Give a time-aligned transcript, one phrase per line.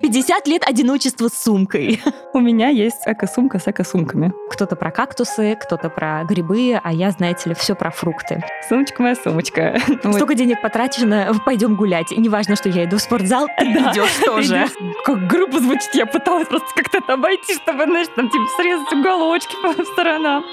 [0.00, 2.00] 50 лет одиночества с сумкой.
[2.32, 4.32] У меня есть эко-сумка с эко-сумками.
[4.50, 8.44] Кто-то про кактусы, кто-то про грибы, а я, знаете ли, все про фрукты.
[8.68, 9.76] Сумочка моя сумочка.
[10.00, 12.12] Столько денег потрачено, пойдем гулять.
[12.12, 13.92] неважно, что я иду в спортзал, ты да.
[13.92, 14.66] идешь тоже.
[15.04, 19.56] Как грубо звучит, я пыталась просто как-то это обойти, чтобы, знаешь, там типа срезать уголочки
[19.62, 20.44] по сторонам.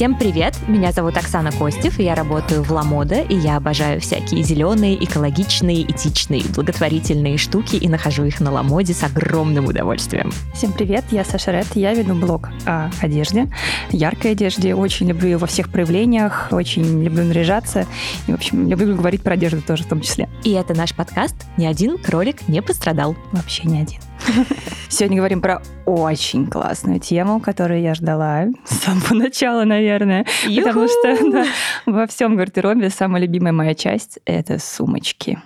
[0.00, 0.56] Всем привет!
[0.66, 5.82] Меня зовут Оксана Костев, и я работаю в Ламода, и я обожаю всякие зеленые, экологичные,
[5.82, 10.32] этичные, благотворительные штуки и нахожу их на Ламоде с огромным удовольствием.
[10.54, 13.52] Всем привет, я Саша Ред, я веду блог о одежде,
[13.90, 17.86] яркой одежде, очень люблю ее во всех проявлениях, очень люблю наряжаться,
[18.26, 20.30] и, в общем, люблю говорить про одежду тоже в том числе.
[20.44, 23.16] И это наш подкаст «Ни один кролик не пострадал».
[23.32, 24.00] Вообще ни один.
[24.88, 30.26] Сегодня говорим про очень классную тему, которую я ждала с самого начала, наверное.
[30.46, 30.68] Ю-ху!
[30.68, 31.46] Потому что да,
[31.86, 35.38] во всем гардеробе самая любимая моя часть— это сумочки.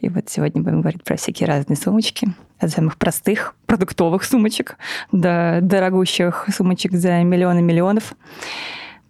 [0.00, 2.28] И вот сегодня будем говорить про всякие разные сумочки.
[2.58, 4.76] От самых простых продуктовых сумочек
[5.12, 8.14] до дорогущих сумочек за миллионы миллионов.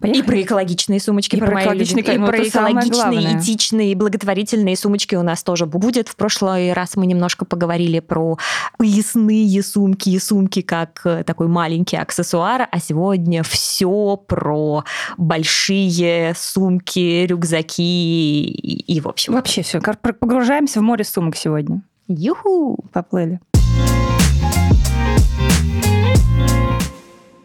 [0.05, 0.23] Поехали.
[0.23, 5.23] И про экологичные сумочки, и про, про экологичные, и про экологичные, этичные, благотворительные сумочки у
[5.23, 6.09] нас тоже будет.
[6.09, 8.37] В прошлый раз мы немножко поговорили про
[8.77, 14.85] поясные сумки и сумки как э, такой маленький аксессуар, а сегодня все про
[15.17, 19.33] большие сумки, рюкзаки и, и в общем.
[19.33, 19.81] Вообще все.
[19.81, 21.81] Погружаемся в море сумок сегодня.
[22.09, 22.79] Юху!
[22.93, 23.41] Поплыли.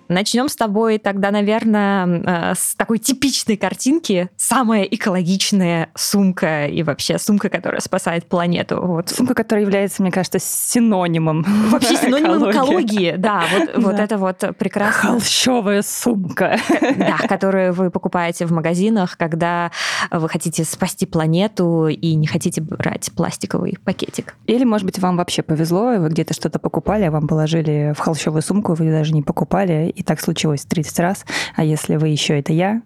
[0.10, 4.30] Начнем с тобой тогда, наверное, э, с такой типичной картинки.
[4.38, 8.82] Самая экологичная сумка и вообще сумка, которая спасает планету.
[8.82, 9.10] Вот.
[9.10, 11.46] Сумка, которая является, мне кажется, синонимом.
[11.70, 13.44] Вообще синонимом экологии, да.
[13.54, 13.82] Вот, да.
[13.82, 15.12] вот это вот прекрасно.
[15.12, 16.58] Холщовая сумка.
[16.98, 19.72] Да, которую вы покупаете в магазинах, когда
[20.10, 24.36] вы хотите спасти планету и не хотите брать пластиковый пакетик.
[24.48, 28.42] Или, может быть, вам вообще повезло, вы где-то что-то покупали, а вам положили в холщовую
[28.42, 32.54] сумку, вы даже не покупали, и так случилось 30 раз, а если вы еще это
[32.54, 32.82] я,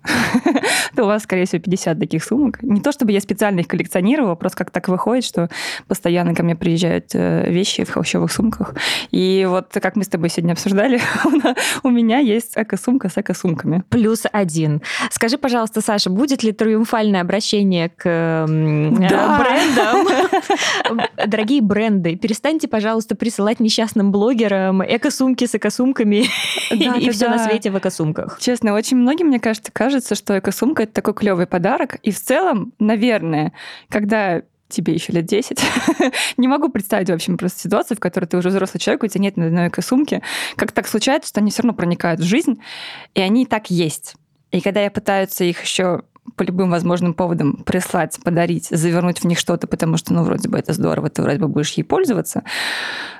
[0.95, 2.61] то у вас, скорее всего, 50 таких сумок.
[2.63, 5.49] Не то чтобы я специально их коллекционировала, просто как так выходит, что
[5.87, 8.73] постоянно ко мне приезжают э, вещи в холщовых сумках.
[9.11, 10.99] И вот как мы с тобой сегодня обсуждали,
[11.83, 13.83] у меня есть эко-сумка с эко-сумками.
[13.89, 14.81] Плюс один.
[15.11, 20.07] Скажи, пожалуйста, Саша, будет ли триумфальное обращение к э, брендам?
[21.27, 26.25] Дорогие бренды, перестаньте, пожалуйста, присылать несчастным блогерам эко-сумки с эко-сумками.
[27.07, 28.37] И все на свете в экосумках.
[28.39, 31.97] Честно, очень многим, мне кажется, кажется, что экосумка— это такой клевый подарок.
[32.03, 33.53] И в целом, наверное,
[33.89, 35.59] когда тебе еще лет 10.
[36.37, 39.21] не могу представить, в общем, просто ситуацию, в которой ты уже взрослый человек, у тебя
[39.21, 40.21] нет ни одной экосумки.
[40.55, 42.59] Как так случается, что они все равно проникают в жизнь,
[43.13, 44.15] и они и так есть.
[44.51, 46.03] И когда я пытаются их еще
[46.35, 50.57] по любым возможным поводам прислать, подарить, завернуть в них что-то, потому что, ну, вроде бы
[50.57, 52.43] это здорово, ты вроде бы будешь ей пользоваться.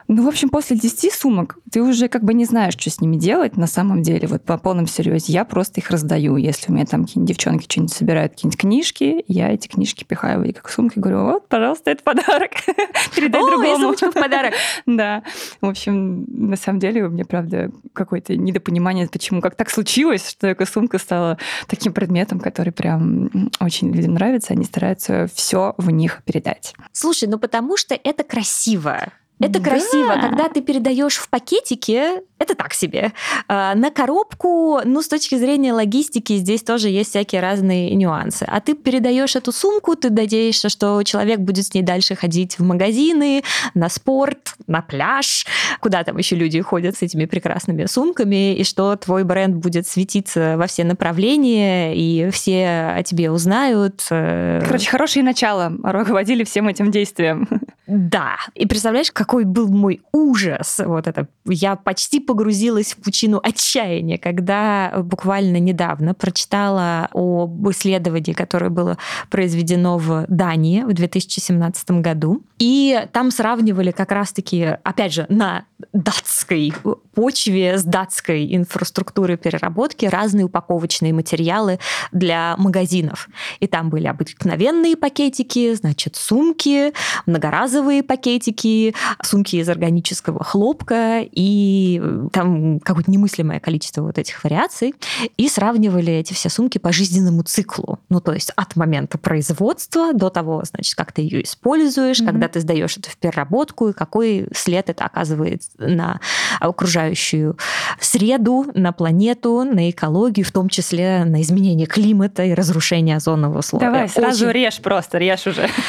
[0.08, 3.16] Ну, в общем, после 10 сумок ты уже как бы не знаешь, что с ними
[3.16, 4.28] делать на самом деле.
[4.28, 6.36] Вот по полном серьезе я просто их раздаю.
[6.36, 10.54] Если у меня там какие-нибудь девчонки что-нибудь собирают, какие-нибудь книжки, я эти книжки пихаю в
[10.54, 12.52] как сумки, говорю, вот, пожалуйста, это подарок.
[13.16, 13.78] Передай О, другому.
[13.78, 14.54] сумочку в подарок.
[14.86, 15.24] да.
[15.62, 20.48] В общем, на самом деле у меня, правда, какое-то недопонимание, почему как так случилось, что
[20.48, 21.38] эта сумка стала
[21.68, 26.74] таким предметом, который прям прям очень людям нравится, они стараются все в них передать.
[26.92, 29.12] Слушай, ну потому что это красиво.
[29.40, 29.70] Это да.
[29.72, 33.14] красиво, когда ты передаешь в пакетике, это так себе.
[33.48, 38.44] А, на коробку, ну, с точки зрения логистики, здесь тоже есть всякие разные нюансы.
[38.44, 42.64] А ты передаешь эту сумку, ты надеешься, что человек будет с ней дальше ходить в
[42.64, 43.44] магазины,
[43.74, 45.46] на спорт, на пляж,
[45.80, 50.56] куда там еще люди ходят с этими прекрасными сумками, и что твой бренд будет светиться
[50.58, 54.06] во все направления, и все о тебе узнают.
[54.10, 54.62] Э.
[54.66, 57.48] Короче, хорошее начало руководили всем этим действием.
[57.88, 58.38] Да.
[58.56, 60.82] И представляешь, какой был мой ужас.
[60.86, 61.30] Вот это.
[61.46, 68.98] Я почти погрузилась в пучину отчаяния, когда буквально недавно прочитала об исследовании, которое было
[69.30, 72.44] произведено в Дании в 2017 году.
[72.60, 76.74] И там сравнивали как раз-таки, опять же, на датской
[77.14, 81.80] почве с датской инфраструктурой переработки разные упаковочные материалы
[82.12, 83.30] для магазинов.
[83.62, 86.94] И там были обыкновенные пакетики, значит, сумки,
[87.26, 94.96] многоразовые пакетики, сумки из органического хлопка и э, там какое-то немыслимое количество вот этих вариаций.
[95.38, 98.00] И сравнивали эти все сумки по жизненному циклу.
[98.10, 102.26] Ну, то есть от момента производства до того, значит, как ты ее используешь, mm-hmm.
[102.26, 106.20] когда ты сдаешь это в переработку, и какой след это оказывает на
[106.60, 107.58] окружающую
[108.00, 113.86] среду, на планету, на экологию, в том числе на изменение климата и разрушение озонового слоя.
[113.86, 114.60] Давай, сразу Очень...
[114.60, 115.70] режь просто, режь уже.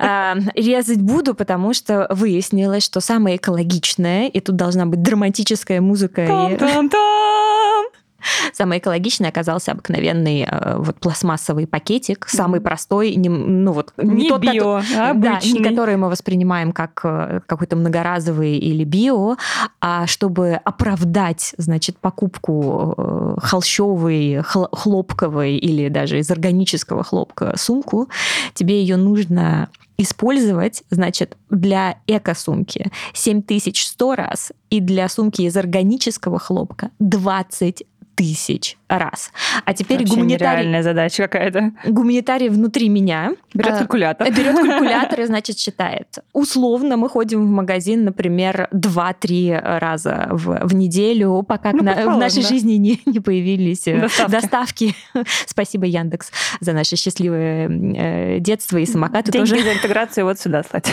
[0.00, 2.48] А, резать буду, потому что выяснилось,
[2.80, 6.26] что самое экологичное, и тут должна быть драматическая музыка.
[6.26, 7.18] Там-там-там!
[8.52, 14.28] Самый экологичный оказался обыкновенный э, вот пластмассовый пакетик, самый простой, не, ну вот не, не
[14.28, 19.36] тот, био, который, да, не который мы воспринимаем как э, какой-то многоразовый или био,
[19.80, 28.08] а чтобы оправдать, значит, покупку э, холщовой, хлопковой или даже из органического хлопка сумку,
[28.54, 36.90] тебе ее нужно использовать, значит, для эко-сумки 7100 раз и для сумки из органического хлопка
[37.00, 37.84] 20
[38.18, 39.30] тысяч раз.
[39.64, 40.56] А теперь Вообще гуманитарий...
[40.56, 41.70] нереальная задача какая-то.
[41.86, 43.34] Гуманитарий внутри меня...
[43.54, 44.28] Берет а, калькулятор.
[44.32, 46.18] Берет калькулятор и, значит, считает.
[46.32, 52.18] Условно мы ходим в магазин, например, 2-3 раза в, в неделю, пока ну, на, в
[52.18, 52.48] нашей да.
[52.48, 54.32] жизни не, не появились э, Доставки.
[54.32, 54.94] доставки.
[55.46, 59.62] Спасибо, Яндекс, за наше счастливое э, детство и самокаты Деньги тоже.
[59.62, 60.92] за интеграцию вот сюда слать.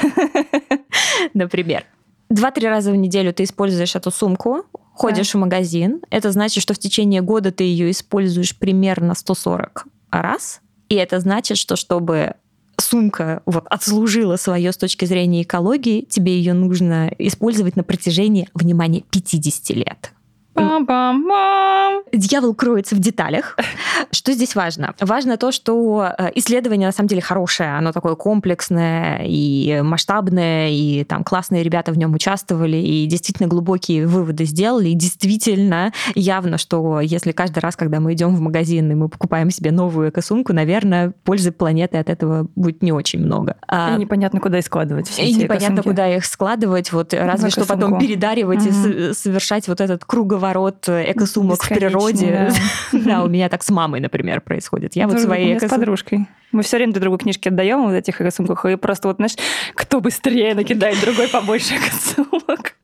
[1.33, 1.86] Например.
[2.30, 4.66] Два-три раза в неделю ты используешь эту сумку,
[4.96, 5.38] ходишь да.
[5.38, 6.02] в магазин.
[6.10, 10.62] Это значит, что в течение года ты ее используешь примерно 140 раз.
[10.90, 12.36] И это значит, что чтобы
[12.80, 19.04] сумка вот отслужила свое с точки зрения экологии, тебе ее нужно использовать на протяжении, внимания
[19.10, 20.12] 50 лет.
[20.56, 22.04] Пам-пам-пам.
[22.13, 23.57] Дьявол кроется в деталях.
[24.12, 24.96] Что здесь важно?
[25.02, 31.04] Важно то, что э, исследование на самом деле хорошее, оно такое комплексное и масштабное, и
[31.04, 37.01] там классные ребята в нем участвовали, и действительно глубокие выводы сделали, и действительно явно, что
[37.01, 41.13] если каждый раз, когда мы идем в магазин и мы покупаем себе новую эко-сумку, наверное,
[41.24, 43.58] пользы планеты от этого будет не очень много.
[43.68, 45.10] А и непонятно, куда их складывать.
[45.10, 48.88] Все и непонятно, куда их складывать, вот разве что потом передаривать угу.
[48.88, 52.52] и совершать вот этот круговой круговорот экосумок в природе.
[52.92, 53.24] Да.
[53.24, 54.96] у меня так с мамой, например, происходит.
[54.96, 56.28] Я вот своей с подружкой.
[56.52, 59.36] Мы все время друг другу книжки отдаем вот этих экосумках, и просто вот, знаешь,
[59.74, 62.76] кто быстрее накидает другой побольше экосумок.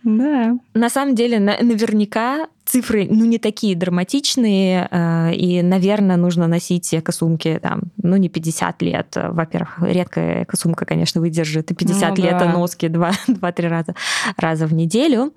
[0.02, 0.56] Да.
[0.74, 7.58] На самом деле, наверняка цифры, ну, не такие драматичные, э, и, наверное, нужно носить экосумки,
[7.62, 9.14] там, ну, не 50 лет.
[9.14, 12.52] Во-первых, редкая экосумка, конечно, выдержит и 50 ну, лет да.
[12.52, 13.94] носки 2-3 раза,
[14.36, 15.32] раза в неделю.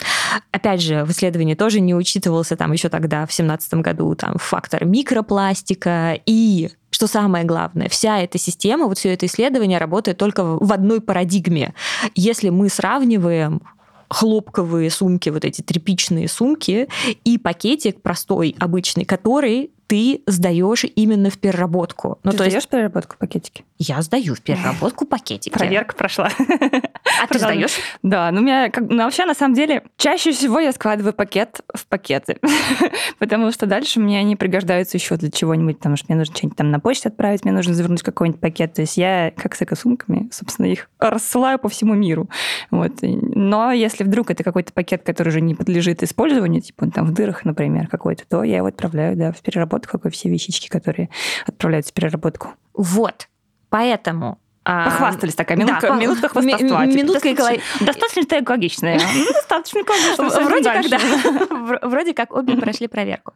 [0.52, 4.86] Опять же, в исследовании тоже не учитывался там еще тогда, в 2017 году, там, фактор
[4.86, 10.74] микропластика и что самое главное, вся эта система, вот все это исследование работает только в
[10.74, 11.74] одной парадигме.
[12.16, 13.62] Если мы сравниваем
[14.10, 16.88] хлопковые сумки, вот эти тряпичные сумки,
[17.24, 22.19] и пакетик простой, обычный, который ты сдаешь именно в переработку.
[22.24, 22.69] Ну, ты то сдаешь есть...
[22.69, 23.65] переработку пакетики?
[23.80, 25.51] Я сдаю в переработку пакетики.
[25.51, 26.30] Проверка прошла.
[27.21, 27.75] А ты сдаешь?
[28.03, 31.62] Да, ну, у меня, как, ну, вообще, на самом деле, чаще всего я складываю пакет
[31.74, 32.38] в пакеты,
[33.19, 36.69] потому что дальше мне они пригождаются еще для чего-нибудь, потому что мне нужно что-нибудь там
[36.69, 38.74] на почту отправить, мне нужно завернуть какой-нибудь пакет.
[38.74, 42.30] То есть я, как с экосумками, собственно, их рассылаю по всему миру.
[42.69, 42.91] Вот.
[43.01, 47.12] Но если вдруг это какой-то пакет, который уже не подлежит использованию, типа он там в
[47.12, 51.10] дырах, например, какой-то, то я его отправляю, да, в переработку, как и все вещички, которые
[51.46, 52.50] отправляются в переработку.
[52.74, 53.28] Вот.
[53.70, 56.86] Поэтому а, Похвастались такая минутка, да, минутка хвастовства.
[56.86, 59.00] Ми, минутка достаточно, достаточно экологичная.
[59.34, 60.46] Достаточно экологичная.
[60.46, 61.88] Вроде как, да.
[61.88, 63.34] Вроде как обе прошли проверку.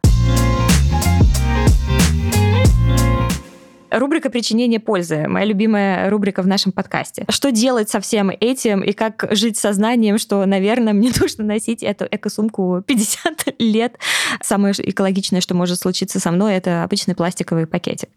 [3.98, 7.24] Рубрика «Причинение пользы»— моя любимая рубрика в нашем подкасте.
[7.28, 12.04] Что делать со всем этим и как жить сознанием, что, наверное, мне нужно носить эту
[12.10, 13.96] эко-сумку 50 лет.
[14.42, 18.08] Самое экологичное, что может случиться со мной, это обычный пластиковый пакетик.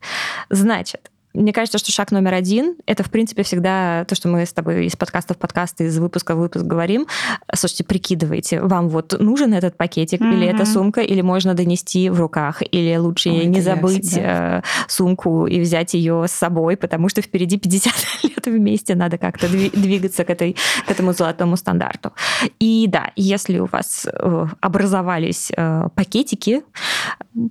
[0.50, 4.53] Значит, мне кажется, что шаг номер один— это, в принципе, всегда то, что мы с
[4.53, 7.06] тобой из подкаста в подкаст, из выпуска в выпуск говорим.
[7.53, 10.34] Слушайте, прикидывайте, вам вот нужен этот пакетик mm-hmm.
[10.34, 14.58] или эта сумка, или можно донести в руках, или лучше Ой, не забыть всегда.
[14.58, 19.48] Э, сумку и взять ее с собой, потому что впереди 50 лет вместе надо как-то
[19.48, 20.56] двигаться к, этой,
[20.88, 22.13] к этому золотому стандарту.
[22.60, 26.63] И да, если у вас э, образовались э, пакетики,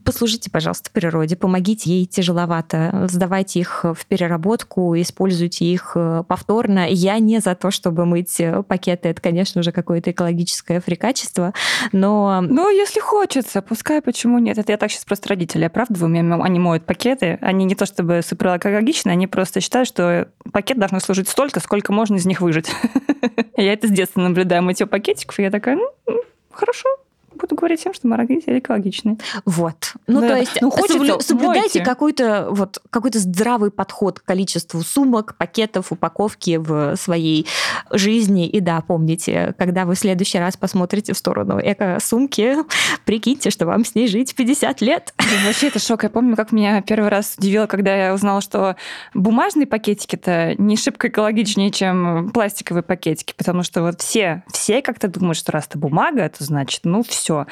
[0.05, 6.87] послужите, пожалуйста, природе, помогите ей тяжеловато, сдавайте их их в переработку, используйте их э, повторно.
[6.89, 9.09] Я не за то, чтобы мыть э, пакеты.
[9.09, 11.53] Это, конечно, уже какое-то экологическое фрикачество,
[11.93, 12.41] но...
[12.41, 14.59] Ну, если хочется, пускай, почему нет?
[14.59, 16.43] Это я так сейчас просто родители оправдываю.
[16.43, 17.39] Они моют пакеты.
[17.41, 21.93] Они не то чтобы супер экологичные, они просто считают, что пакет должен служить столько, сколько
[21.93, 22.71] можно из них выжить.
[23.57, 26.89] Я это с детства наблюдаю, мытье пакетиков, и я такая, ну, хорошо,
[27.37, 29.19] буду говорить всем, что марагрити экологичные.
[29.45, 29.95] Вот.
[30.07, 30.29] Ну, да.
[30.29, 36.57] то есть ну, хочется, соблюдайте какой-то вот какой-то здравый подход к количеству сумок, пакетов, упаковки
[36.57, 37.47] в своей
[37.91, 38.49] жизни.
[38.49, 42.57] И да, помните, когда вы в следующий раз посмотрите в сторону эко-сумки,
[43.05, 45.15] прикиньте, что вам с ней жить 50 лет.
[45.45, 46.03] Вообще это шок.
[46.03, 48.77] Я помню, как меня первый раз удивило, когда я узнала, что
[49.15, 55.39] бумажные пакетики-то не шибко экологичнее, чем пластиковые пакетики, потому что вот все, все как-то думают,
[55.39, 57.47] что раз это бумага, то значит, ну, все все.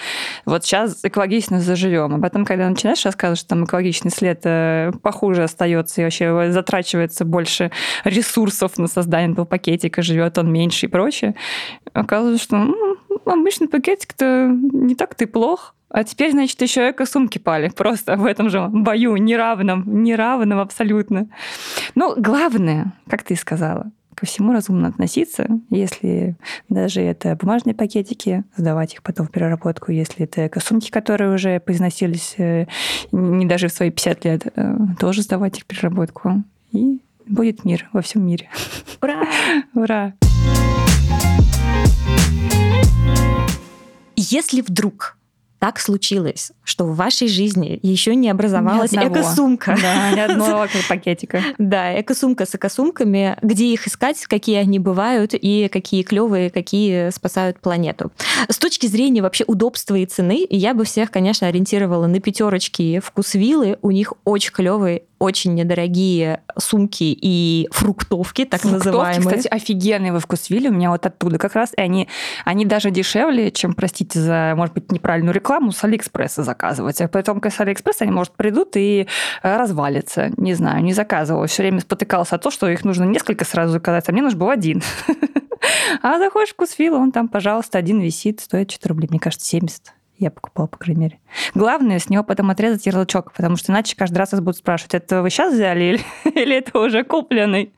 [0.44, 2.14] Вот сейчас экологично заживем.
[2.14, 7.24] А потом, когда начинаешь рассказывать, что там экологичный след э, похуже остается и вообще затрачивается
[7.24, 7.72] больше
[8.04, 11.34] ресурсов на создание этого пакетика, живет он меньше и прочее,
[11.92, 15.74] оказывается, что ну, обычный пакетик-то не так-то и плох.
[15.88, 17.68] А теперь, значит, еще эко-сумки пали.
[17.68, 21.28] Просто в этом же бою неравном, неравном абсолютно.
[21.94, 26.37] Ну, главное, как ты сказала, ко всему разумно относиться, если
[26.68, 32.35] даже это бумажные пакетики, сдавать их потом в переработку, если это эко-сумки, которые уже поизносились
[32.38, 32.66] э,
[33.12, 36.42] не даже в свои 50 лет, э, тоже сдавать их в переработку.
[36.73, 38.49] И будет мир во всем мире.
[39.00, 39.23] Ура!
[39.75, 40.14] Ура!
[44.16, 45.18] Если вдруг
[45.64, 49.78] так случилось, что в вашей жизни еще не образовалась эко-сумка.
[49.80, 51.40] Да, ни одного пакетика.
[51.56, 57.61] Да, эко-сумка с эко-сумками, где их искать, какие они бывают и какие клевые, какие спасают
[57.61, 58.12] планету.
[58.47, 63.78] С точки зрения вообще удобства и цены, я бы всех, конечно, ориентировала на пятерочки вкусвиллы.
[63.80, 69.36] У них очень клевый очень недорогие сумки и фруктовки, так фруктовки, называемые.
[69.36, 72.08] кстати, офигенные во вкусвилле, у меня вот оттуда как раз, и они,
[72.44, 77.00] они даже дешевле, чем, простите за, может быть, неправильную рекламу, с Алиэкспресса заказывать.
[77.00, 79.08] А потом, с Алиэкспресса они, может, придут и
[79.42, 80.30] э, развалятся.
[80.36, 81.46] Не знаю, не заказывала.
[81.46, 84.50] Все время спотыкался о том, что их нужно несколько сразу заказать, а мне нужно был
[84.50, 84.82] один.
[86.02, 89.93] А заходишь в вкусвилл, он там, пожалуйста, один висит, стоит 4 рубля, мне кажется, 70.
[90.16, 91.21] Я покупала, по крайней мере.
[91.54, 95.23] Главное, с него потом отрезать ярлычок, потому что иначе каждый раз вас будут спрашивать, это
[95.23, 96.00] вы сейчас взяли или,
[96.42, 97.73] или это уже купленный?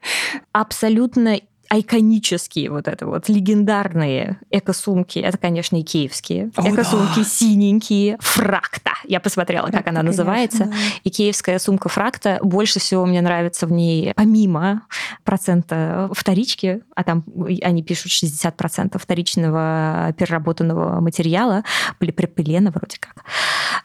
[0.52, 6.50] Абсолютно айконические, вот это вот легендарные эко-сумки, это, конечно, и киевские.
[6.56, 7.24] О, эко-сумки да.
[7.24, 8.92] синенькие, фракта.
[9.04, 10.64] Я посмотрела, как это, она конечно, называется.
[10.66, 10.72] Да.
[11.04, 14.82] И киевская сумка фракта больше всего мне нравится в ней, помимо
[15.24, 17.24] процента вторички, а там
[17.62, 21.64] они пишут 60% вторичного переработанного материала,
[21.98, 23.24] полипропилена вроде как.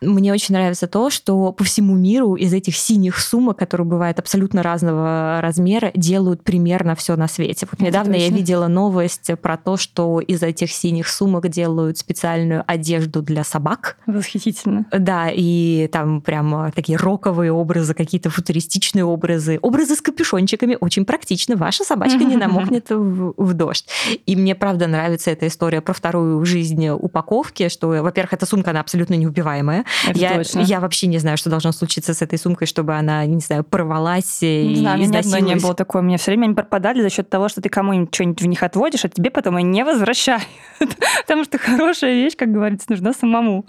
[0.01, 4.63] Мне очень нравится то, что по всему миру из этих синих сумок, которые бывают абсолютно
[4.63, 7.67] разного размера, делают примерно все на свете.
[7.71, 13.21] Вот недавно я видела новость про то, что из этих синих сумок делают специальную одежду
[13.21, 13.97] для собак.
[14.05, 14.85] Восхитительно.
[14.91, 19.59] Да, и там прям такие роковые образы, какие-то футуристичные образы.
[19.61, 20.77] Образы с капюшончиками.
[20.79, 21.55] Очень практично.
[21.55, 23.87] Ваша собачка не намокнет в, в дождь.
[24.25, 28.81] И мне, правда, нравится эта история про вторую жизнь упаковки, что, во-первых, эта сумка, она
[28.81, 29.85] абсолютно неубиваемая.
[30.07, 30.59] Это я, точно.
[30.61, 34.41] я вообще не знаю, что должно случиться с этой сумкой, чтобы она, не знаю, порвалась
[34.41, 36.01] не и знаю, одной не было такое.
[36.01, 39.05] Мне все время они пропадали за счет того, что ты кому-нибудь что-нибудь в них отводишь,
[39.05, 40.47] а тебе потом и не возвращают.
[41.21, 43.65] Потому что хорошая вещь, как говорится, нужна самому.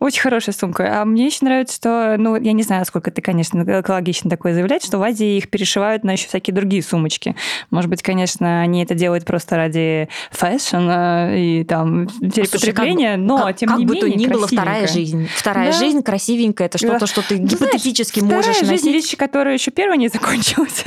[0.00, 1.00] Очень хорошая сумка.
[1.00, 4.82] А мне еще нравится, что, ну, я не знаю, сколько ты, конечно, экологично такое заявлять,
[4.82, 7.36] что в Азии их перешивают на еще всякие другие сумочки.
[7.70, 13.68] Может быть, конечно, они это делают просто ради фэшна и там перепотребления, но как, тем
[13.68, 15.28] как не бы менее то ни было вторая жизнь.
[15.36, 15.78] Вторая да.
[15.78, 17.06] жизнь красивенькая, это что-то, да.
[17.06, 18.84] что ты гипотетически Знаешь, можешь вторая носить.
[18.86, 20.82] жизнь вещи, которая еще первая не закончилась.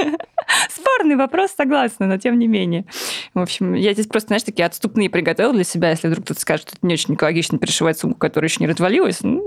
[0.69, 2.85] Спорный вопрос, согласна, но тем не менее.
[3.33, 6.67] В общем, я здесь просто, знаешь, такие отступные приготовила для себя, если вдруг кто-то скажет,
[6.67, 9.02] что это не очень экологично перешивать сумку, которая еще не развалилась.
[9.03, 9.39] 良いですね。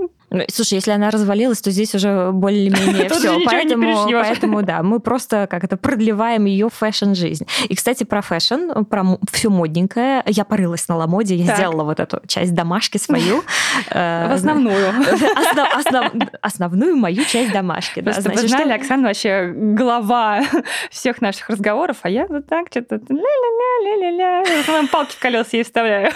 [0.49, 3.39] Слушай, если она развалилась, то здесь уже более-менее все.
[3.45, 7.47] Поэтому, поэтому, да, мы просто как это продлеваем ее фэшн-жизнь.
[7.69, 10.23] И, кстати, про фэшн, про все модненькое.
[10.25, 11.57] Я порылась на Ламоде, я так.
[11.57, 13.43] сделала вот эту часть домашки свою.
[13.91, 14.93] В основную.
[16.41, 18.01] Основную мою часть домашки.
[18.01, 20.41] Просто Значит, знали, Оксана вообще глава
[20.89, 24.87] всех наших разговоров, а я вот так что-то ля-ля-ля-ля-ля-ля.
[24.91, 26.11] Палки в колеса ей вставляю.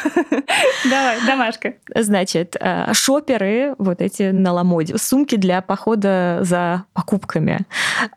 [0.89, 1.75] Давай, домашка.
[1.95, 2.57] Значит,
[2.91, 7.65] шоперы, вот эти на ламоде, сумки для похода за покупками.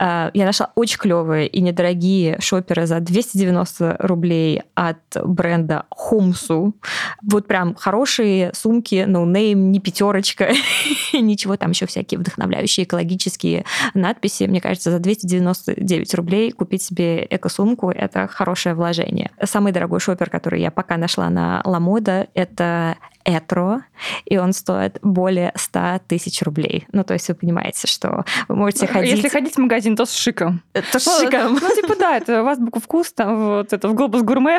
[0.01, 6.75] Я нашла очень клевые и недорогие шоперы за 290 рублей от бренда Хомсу.
[7.23, 10.51] Вот прям хорошие сумки, no name, не пятерочка,
[11.13, 13.65] ничего, там еще всякие вдохновляющие экологические
[13.95, 14.45] надписи.
[14.45, 19.31] Мне кажется, за 299 рублей купить себе эко-сумку– это хорошее вложение.
[19.43, 23.83] Самый дорогой шопер, который я пока нашла на Ламода, это Этро,
[24.27, 25.74] и он стоит более 100
[26.07, 26.87] тысяч рублей.
[26.93, 29.13] Ну, то есть вы понимаете, что вы можете ходить...
[29.13, 30.63] Если ходить в магазин, то с шиком.
[30.73, 31.55] То с шиком.
[31.55, 34.59] Ну, ну типа, да, это в азбуку вкус, там вот это в глобус гурме.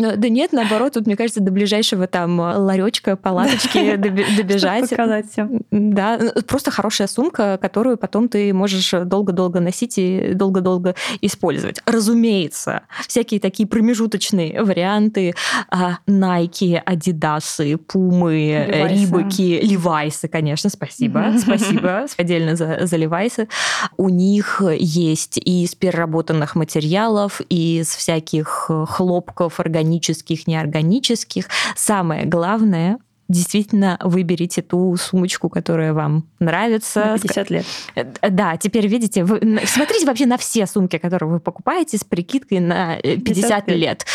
[0.00, 3.96] Ну, да нет, наоборот, тут, мне кажется, до ближайшего там ларечка, палаточки
[4.36, 4.88] добежать.
[4.90, 5.62] показать всем.
[5.72, 11.80] Да, просто хорошая сумка, которую потом ты можешь долго-долго носить и долго-долго использовать.
[11.84, 15.34] Разумеется, всякие такие промежуточные варианты
[15.68, 23.48] а, Nike, Adidas, Пумы, Рибаки, Левайсы, конечно, спасибо, спасибо отдельно за, за Левайсы.
[23.96, 31.48] У них есть и из переработанных материалов, и из всяких хлопков органических, неорганических.
[31.76, 37.04] Самое главное, действительно выберите ту сумочку, которая вам нравится.
[37.04, 37.66] На 50 лет.
[37.94, 42.60] Э, да, теперь видите, вы смотрите вообще на все сумки, которые вы покупаете с прикидкой
[42.60, 43.76] на 50, 50 лет.
[43.76, 44.06] лет.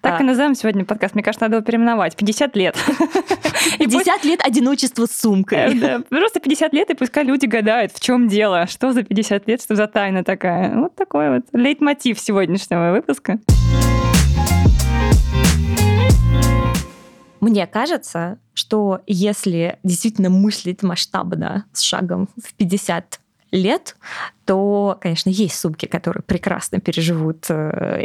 [0.00, 0.22] Так а.
[0.22, 1.14] и назовем сегодня подкаст.
[1.14, 2.16] Мне кажется, надо его переименовать.
[2.16, 2.76] 50 лет.
[3.78, 5.78] 50 лет одиночества с сумкой.
[5.82, 9.62] Э, просто 50 лет, и пускай люди гадают, в чем дело, что за 50 лет,
[9.62, 10.74] что за тайна такая.
[10.76, 13.38] Вот такой вот лейтмотив сегодняшнего выпуска.
[17.42, 23.18] Мне кажется, что если действительно мыслить масштабно с шагом в 50
[23.50, 23.96] лет,
[24.44, 27.54] то, конечно, есть сумки, которые прекрасно переживут э,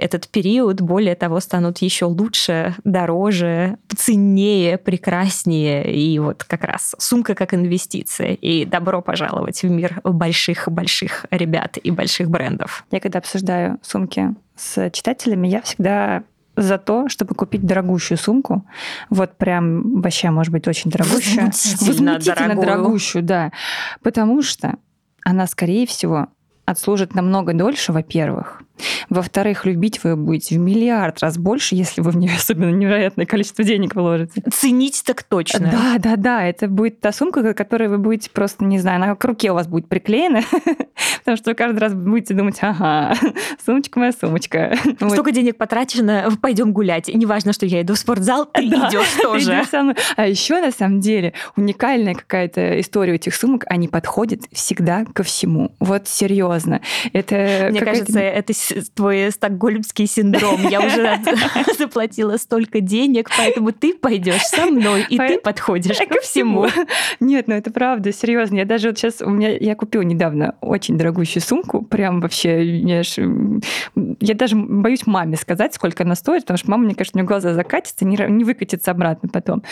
[0.01, 5.95] этот период, более того, станут еще лучше, дороже, ценнее, прекраснее.
[5.95, 8.33] И вот как раз сумка как инвестиция.
[8.33, 12.85] И добро пожаловать в мир больших-больших ребят и больших брендов.
[12.89, 16.23] Я когда обсуждаю сумки с читателями, я всегда
[16.57, 18.65] за то, чтобы купить дорогущую сумку.
[19.09, 21.45] Вот прям вообще, может быть, очень дорогущую.
[21.45, 23.51] Возмутительно, Возмутительно дорогущую, да.
[24.01, 24.75] Потому что
[25.23, 26.27] она, скорее всего,
[26.65, 28.63] отслужит намного дольше, во-первых.
[29.09, 33.63] Во-вторых, любить вы будете в миллиард раз больше, если вы в нее особенно невероятное количество
[33.63, 34.43] денег вложите.
[34.51, 35.71] Ценить так точно.
[35.71, 36.43] Да, да, да.
[36.45, 39.67] Это будет та сумка, которой вы будете просто, не знаю, она к руке у вас
[39.67, 40.41] будет приклеена,
[41.19, 43.15] потому что вы каждый раз будете думать, ага,
[43.65, 44.77] сумочка моя сумочка.
[44.97, 47.07] Столько денег потрачено, пойдем гулять.
[47.13, 49.63] Неважно, что я иду в спортзал, ты да, идешь тоже.
[50.15, 55.23] А еще на самом деле уникальная какая-то история у этих сумок, они подходят всегда ко
[55.23, 55.71] всему.
[55.79, 56.81] Вот серьезно.
[57.13, 58.53] Это Мне кажется, это
[58.93, 60.67] твой стокгольмский синдром.
[60.67, 61.19] Я уже
[61.77, 66.67] заплатила столько денег, поэтому ты пойдешь со мной, и ты подходишь ко всему.
[67.19, 68.55] Нет, ну это правда, серьезно.
[68.55, 74.33] Я даже вот сейчас, у меня, я купила недавно очень дорогущую сумку, прям вообще, я
[74.35, 77.53] даже боюсь маме сказать, сколько она стоит, потому что мама, мне кажется, у нее глаза
[77.53, 79.63] закатятся, не, не выкатится обратно потом.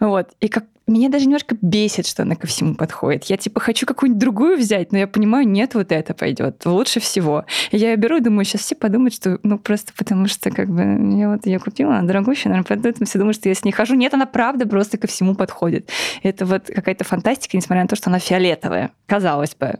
[0.00, 0.30] Вот.
[0.40, 3.24] И как меня даже немножко бесит, что она ко всему подходит.
[3.24, 7.44] Я типа хочу какую-нибудь другую взять, но я понимаю, нет, вот это пойдет лучше всего.
[7.70, 10.82] Я ее беру думаю, сейчас все подумают, что ну просто потому что как бы
[11.18, 13.94] я вот ее купила, она дорогущая, наверное, поэтому все думают, что я с ней хожу.
[13.94, 15.90] Нет, она правда просто ко всему подходит.
[16.22, 19.78] Это вот какая-то фантастика, несмотря на то, что она фиолетовая, казалось бы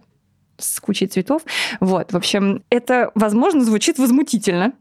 [0.59, 1.43] с кучей цветов.
[1.81, 4.73] Вот, в общем, это, возможно, звучит возмутительно,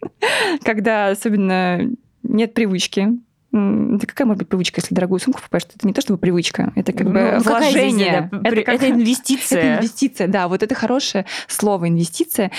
[0.64, 1.90] когда особенно
[2.22, 3.08] нет привычки
[3.50, 5.64] да какая может быть привычка, если дорогую сумку покупаешь?
[5.74, 8.30] Это не то чтобы привычка, это как ну, бы вложение.
[8.30, 9.62] Это, это, это инвестиция.
[9.62, 10.48] Это инвестиция, да.
[10.48, 12.50] Вот это хорошее слово инвестиция.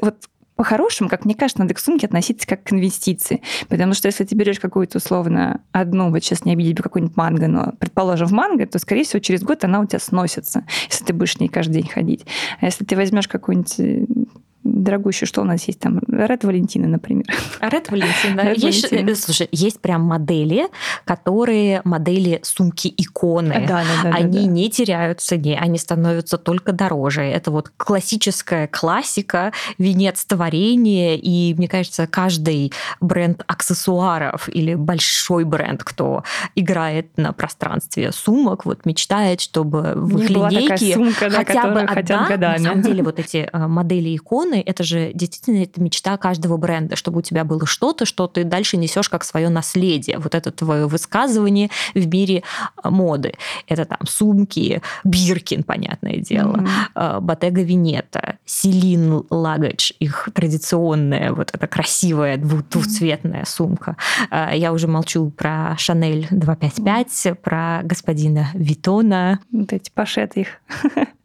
[0.00, 0.16] Вот
[0.56, 3.42] по-хорошему, как мне кажется, надо к сумке относиться как к инвестиции.
[3.68, 7.48] Потому что если ты берешь какую-то условно одну, вот сейчас не обидеть бы какую-нибудь манго,
[7.48, 11.14] но, предположим, в манго, то, скорее всего, через год она у тебя сносится, если ты
[11.14, 12.26] будешь в ней каждый день ходить.
[12.60, 16.00] А если ты возьмешь какую-нибудь дорогущую, что у нас есть там?
[16.08, 17.24] Ред Валентина, например.
[17.60, 18.40] Ред Валентина.
[18.40, 19.14] Red есть, Валентина.
[19.16, 20.68] Слушай, есть прям модели,
[21.04, 23.66] которые модели сумки-иконы.
[23.66, 24.46] Да, да, да, они да, да.
[24.46, 27.22] не теряют в цене, они становятся только дороже.
[27.22, 35.82] Это вот классическая классика, венец творения, и, мне кажется, каждый бренд аксессуаров или большой бренд,
[35.84, 41.80] кто играет на пространстве сумок, вот мечтает, чтобы в их линейке сумка, да, хотя бы
[41.80, 42.58] одна, годами.
[42.58, 46.56] на самом деле, вот эти э, модели икон, иконы, это же действительно это мечта каждого
[46.56, 50.18] бренда, чтобы у тебя было что-то, что ты дальше несешь как свое наследие.
[50.18, 52.42] Вот это твое высказывание в мире
[52.76, 53.34] а, моды.
[53.68, 57.20] Это там сумки, Биркин, понятное дело, mm-hmm.
[57.20, 63.48] Bottega Veneta, Селин Лагадж, их традиционная вот эта красивая двухцветная mm-hmm.
[63.48, 63.96] сумка.
[64.30, 67.34] А, я уже молчу про Шанель 255, mm-hmm.
[67.36, 69.40] про господина Витона.
[69.52, 70.48] Вот эти пашеты их.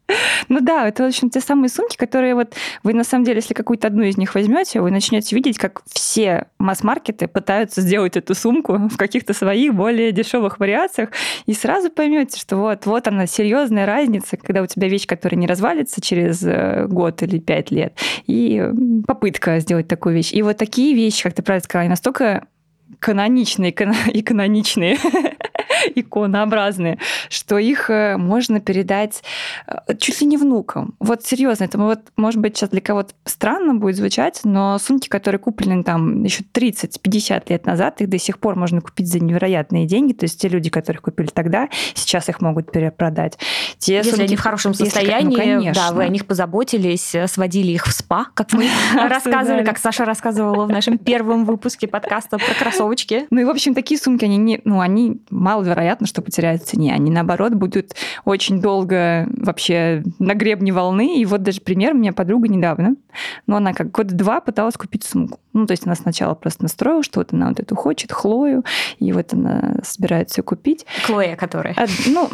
[0.48, 3.54] Ну да, это, в общем, те самые сумки, которые вот вы, на самом деле, если
[3.54, 8.74] какую-то одну из них возьмете, вы начнете видеть, как все масс-маркеты пытаются сделать эту сумку
[8.90, 11.10] в каких-то своих более дешевых вариациях,
[11.46, 15.46] и сразу поймете, что вот, вот она серьезная разница, когда у тебя вещь, которая не
[15.46, 18.62] развалится через э, год или пять лет, и
[19.06, 20.32] попытка сделать такую вещь.
[20.32, 22.46] И вот такие вещи, как ты правильно сказала, настолько
[22.98, 23.70] каноничные
[24.12, 24.98] и каноничные,
[25.94, 29.22] иконообразные, что их э, можно передать
[29.66, 30.94] э, чуть ли не внукам.
[31.00, 35.38] Вот серьезно, это вот, может быть, сейчас для кого-то странно будет звучать, но сумки, которые
[35.38, 40.12] куплены там еще 30-50 лет назад, их до сих пор можно купить за невероятные деньги.
[40.12, 43.38] То есть те люди, которые купили тогда, сейчас их могут перепродать.
[43.78, 47.26] Те если сумки, они в хорошем состоянии, если, ну, да, вы о них позаботились, э,
[47.28, 52.38] сводили их в спа, как мы рассказывали, как Саша рассказывала в нашем первом выпуске подкаста
[52.38, 53.26] про кроссовочки.
[53.30, 56.94] Ну и, в общем, такие сумки, они, не, ну, они маловероятно, что потеряют в цене.
[56.94, 61.20] Они, наоборот, будут очень долго вообще на гребне волны.
[61.20, 62.96] И вот даже пример, у меня подруга недавно,
[63.46, 65.38] но она как год два пыталась купить сумку.
[65.52, 68.64] Ну, то есть она сначала просто настроила, что вот она вот эту хочет, Хлою,
[68.98, 70.86] и вот она собирается ее купить.
[71.04, 71.74] Хлоя, которая?
[71.76, 72.28] А, ну,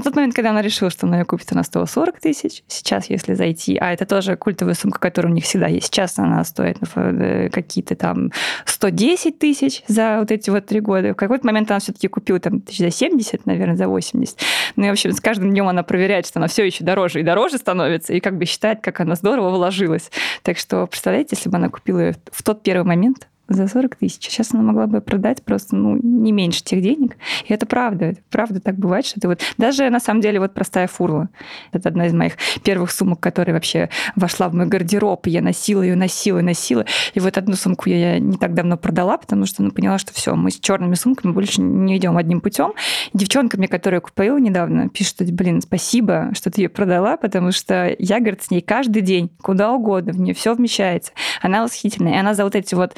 [0.00, 2.62] в тот момент, когда она решила, что она ее купит, она стоила 40 тысяч.
[2.66, 5.86] Сейчас, если зайти, а это тоже культовая сумка, которая у них всегда есть.
[5.86, 8.30] Сейчас она стоит ну, э, какие-то там
[8.64, 11.12] 110 тысяч за вот эти вот три года.
[11.12, 14.38] В какой-то момент она все-таки купила там тысяч за 70, наверное, за 80.
[14.76, 17.22] Ну и, в общем, с каждым днем она проверяет, что она все еще дороже и
[17.22, 20.10] дороже становится, и как бы считает, как она здорово вложилась.
[20.42, 24.22] Так что, представляете, если бы она купила ее в тот первый момент, за 40 тысяч.
[24.22, 27.16] Сейчас она могла бы продать просто ну, не меньше тех денег.
[27.46, 28.06] И это правда.
[28.06, 29.40] Это правда так бывает, что ты вот...
[29.58, 31.28] Даже на самом деле вот простая фурла.
[31.72, 35.26] Это одна из моих первых сумок, которая вообще вошла в мой гардероб.
[35.26, 36.84] И я носила ее, носила, носила.
[37.14, 40.34] И вот одну сумку я не так давно продала, потому что ну, поняла, что все,
[40.34, 42.72] мы с черными сумками больше не идем одним путем.
[43.12, 47.94] Девчонка мне, которую я купила недавно, пишет, блин, спасибо, что ты ее продала, потому что
[47.98, 51.12] я, говорит, с ней каждый день, куда угодно, в нее все вмещается.
[51.40, 52.14] Она восхитительная.
[52.14, 52.94] И она за вот эти вот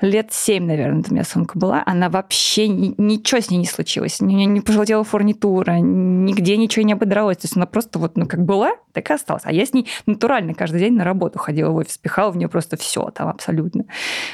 [0.00, 4.20] лет семь, наверное, у меня сумка была, она вообще ничего с ней не случилось.
[4.20, 7.38] Не, не пожелтела фурнитура, нигде ничего не ободралось.
[7.38, 9.42] То есть она просто вот, ну, как была, так и осталась.
[9.44, 12.48] А я с ней натурально каждый день на работу ходила в офис, пихала в нее
[12.48, 13.84] просто все там абсолютно.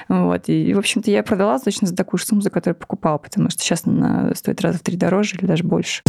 [0.09, 0.48] Вот.
[0.48, 3.62] И, в общем-то, я продала точно за такую же сумму, за которую покупала, потому что
[3.62, 6.03] сейчас она стоит раза в три дороже или даже больше.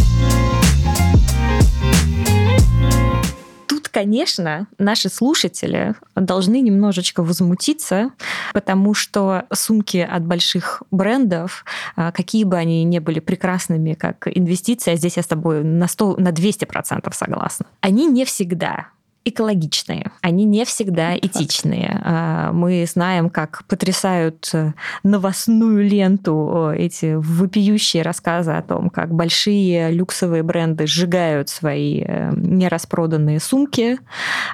[3.93, 8.11] Конечно, наши слушатели должны немножечко возмутиться,
[8.53, 11.63] потому что сумки от больших брендов,
[11.95, 16.15] а, какие бы они ни были прекрасными как инвестиция, здесь я с тобой на, 100,
[16.17, 18.87] на 200% согласна, они не всегда
[19.25, 22.01] экологичные, они не всегда этичные.
[22.03, 29.91] А, мы знаем, как потрясают э, новостную ленту эти вопиющие рассказы о том, как большие
[29.91, 33.97] люксовые бренды сжигают свои э, нераспроданные сумки,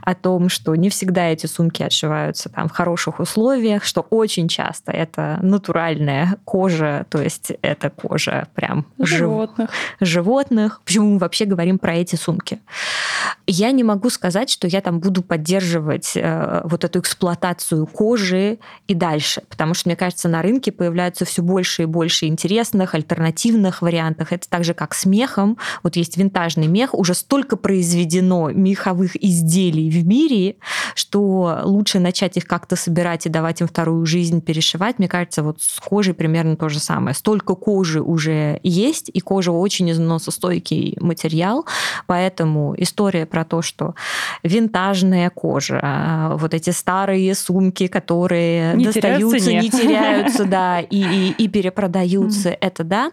[0.04, 4.92] о том, что не всегда эти сумки отшиваются там в хороших условиях, что очень часто
[4.92, 9.72] это натуральная кожа, то есть это кожа прям животных.
[10.00, 10.82] животных.
[10.86, 12.60] Почему мы вообще говорим про эти сумки?
[13.48, 18.94] Я не могу сказать, что я там буду поддерживать э, вот эту эксплуатацию кожи и
[18.94, 24.34] дальше, потому что, мне кажется, на рынке появляются все больше и больше интересных, альтернативных вариантов.
[24.34, 25.58] Это так же, как с мехом.
[25.82, 30.58] Вот есть винтажный мех, уже столько произведено меховых изделий в мире,
[30.94, 35.00] что лучше начать их как-то собирать и давать им вторую жизнь, перешивать.
[35.00, 37.16] Мне кажется, вот с кожей примерно то же самое.
[37.16, 41.66] Столько кожи уже есть, и кожа очень износостойкий материал,
[42.08, 43.96] поэтому история про то, что
[44.50, 51.32] винтажная кожа, а, вот эти старые сумки, которые не достаются, не теряются, да, и, и,
[51.32, 53.12] и перепродаются, это да.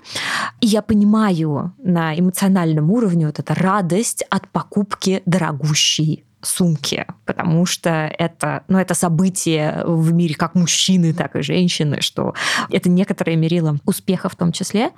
[0.60, 7.90] И я понимаю на эмоциональном уровне вот эта радость от покупки дорогущей сумки, потому что
[8.18, 12.34] это, ну, это событие в мире как мужчины, так и женщины, что
[12.70, 14.90] это некоторое мерило успеха в том числе.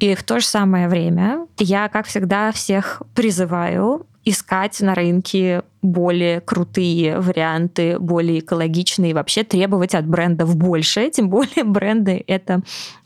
[0.00, 6.40] И в то же самое время я, как всегда, всех призываю искать на рынке более
[6.40, 12.62] крутые варианты, более экологичные, вообще требовать от брендов больше, тем более бренды это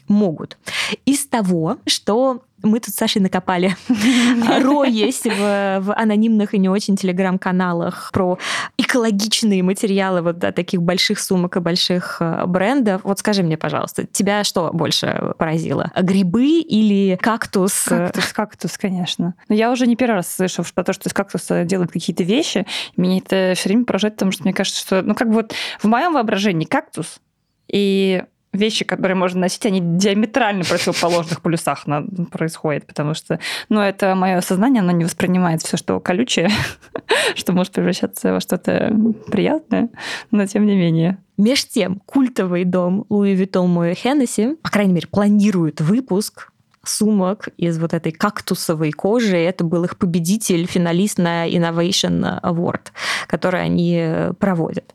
[0.09, 0.59] могут.
[1.05, 6.97] Из того, что мы тут с Сашей накопали роясь в, в анонимных и не очень
[6.97, 8.39] телеграм-каналах про
[8.79, 13.03] экологичные материалы вот да, таких больших сумок и больших э, брендов.
[13.05, 15.93] Вот скажи мне, пожалуйста, тебя что больше поразило?
[15.97, 17.85] Грибы или кактус?
[17.85, 19.35] Кактус, кактус, конечно.
[19.49, 22.67] Но я уже не первый раз слышу про то, что из кактуса делают какие-то вещи.
[22.97, 25.85] Меня это все время поражает, потому что мне кажется, что, ну, как бы вот в
[25.85, 27.21] моем воображении кактус
[27.69, 28.23] и
[28.55, 31.85] вещи, которые можно носить, они диаметрально противоположных полюсах
[32.31, 33.39] происходят, потому что,
[33.69, 36.49] ну, это мое сознание, оно не воспринимает все, что колючее,
[37.35, 38.95] что может превращаться во что-то
[39.31, 39.91] приятное,
[40.31, 41.19] но тем не менее.
[41.37, 46.53] Меж тем, культовый дом Луи Виттон Моэ Хеннесси, по крайней мере, планирует выпуск
[46.89, 49.37] сумок из вот этой кактусовой кожи.
[49.37, 52.89] Это был их победитель, финалист на Innovation Award,
[53.27, 54.95] который они проводят.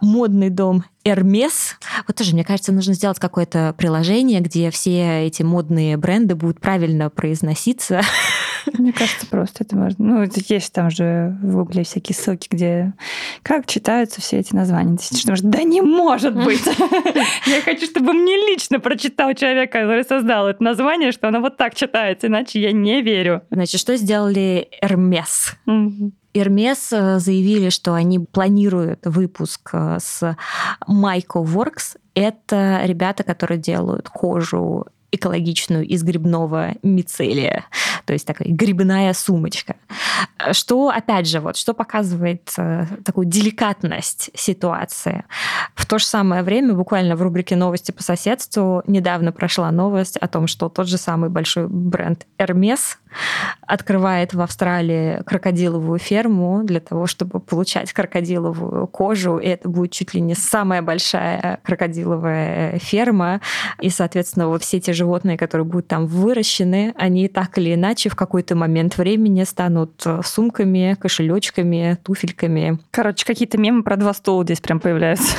[0.00, 1.74] Модный дом Hermes.
[2.06, 7.10] Вот тоже, мне кажется, нужно сделать какое-то приложение, где все эти модные бренды будут правильно
[7.10, 8.00] произноситься.
[8.72, 10.04] Мне кажется, просто это можно.
[10.04, 12.92] Ну, есть там же в Гугле всякие ссылки, где
[13.42, 14.96] как читаются все эти названия.
[14.96, 16.64] Ты думаешь, да не может быть!
[17.46, 21.74] Я хочу, чтобы мне лично прочитал человек, который создал это название, что оно вот так
[21.74, 23.42] читается, иначе я не верю.
[23.50, 25.54] Значит, что сделали Hermes?
[26.34, 30.36] Hermes э, заявили, что они планируют выпуск э, с
[30.88, 31.96] Myco Works.
[32.14, 37.64] Это ребята, которые делают кожу экологичную из грибного мицелия,
[38.04, 39.76] то есть такая грибная сумочка.
[40.52, 45.24] Что, опять же, вот, что показывает э, такую деликатность ситуации.
[45.74, 50.28] В то же самое время, буквально в рубрике «Новости по соседству» недавно прошла новость о
[50.28, 52.96] том, что тот же самый большой бренд Hermes
[53.60, 60.14] открывает в Австралии крокодиловую ферму для того, чтобы получать крокодиловую кожу, и это будет чуть
[60.14, 63.40] ли не самая большая крокодиловая ферма,
[63.80, 68.16] и, соответственно, вот все те животные, которые будут там выращены, они так или иначе в
[68.16, 72.78] какой-то момент времени станут сумками, кошелечками, туфельками.
[72.90, 75.36] Короче, какие-то мемы про два стула здесь прям появляются.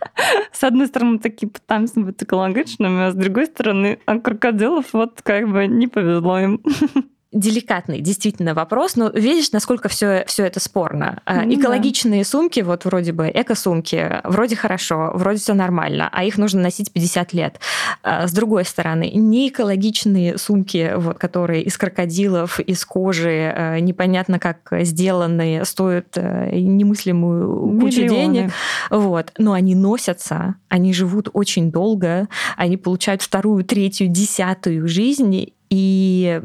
[0.52, 5.48] С одной стороны, такие пытаемся быть экологичными, а с другой стороны, а крокодилов вот как
[5.48, 6.60] бы не повезло им
[7.30, 11.20] деликатный действительно вопрос, но видишь, насколько все, все это спорно.
[11.26, 11.60] Mm-hmm.
[11.60, 16.90] Экологичные сумки, вот вроде бы эко-сумки, вроде хорошо, вроде все нормально, а их нужно носить
[16.90, 17.60] 50 лет.
[18.02, 24.38] А, с другой стороны, не экологичные сумки, вот, которые из крокодилов, из кожи, э, непонятно
[24.38, 28.16] как сделанные, стоят э, немыслимую кучу Миллионы.
[28.16, 28.52] денег,
[28.88, 36.42] вот, но они носятся, они живут очень долго, они получают вторую, третью, десятую жизнь, и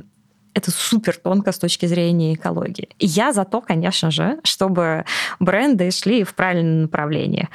[0.53, 2.89] это супер тонко с точки зрения экологии.
[2.99, 5.05] И я за то, конечно же, чтобы
[5.39, 7.49] бренды шли в правильном направлении.